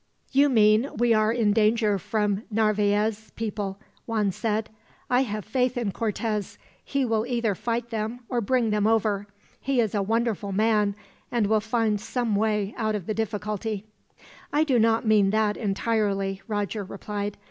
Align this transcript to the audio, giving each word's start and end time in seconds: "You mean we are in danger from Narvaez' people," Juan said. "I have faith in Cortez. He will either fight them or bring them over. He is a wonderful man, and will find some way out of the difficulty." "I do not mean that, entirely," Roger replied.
"You 0.31 0.49
mean 0.49 0.89
we 0.97 1.13
are 1.13 1.31
in 1.31 1.53
danger 1.53 1.99
from 1.99 2.41
Narvaez' 2.49 3.29
people," 3.35 3.77
Juan 4.07 4.31
said. 4.31 4.71
"I 5.11 5.21
have 5.21 5.45
faith 5.45 5.77
in 5.77 5.91
Cortez. 5.91 6.57
He 6.83 7.05
will 7.05 7.23
either 7.27 7.53
fight 7.53 7.91
them 7.91 8.21
or 8.27 8.41
bring 8.41 8.71
them 8.71 8.87
over. 8.87 9.27
He 9.59 9.79
is 9.79 9.93
a 9.93 10.01
wonderful 10.01 10.51
man, 10.53 10.95
and 11.31 11.45
will 11.45 11.59
find 11.61 12.01
some 12.01 12.35
way 12.35 12.73
out 12.77 12.95
of 12.95 13.05
the 13.05 13.13
difficulty." 13.13 13.85
"I 14.51 14.63
do 14.63 14.79
not 14.79 15.05
mean 15.05 15.29
that, 15.29 15.55
entirely," 15.55 16.41
Roger 16.47 16.83
replied. 16.83 17.37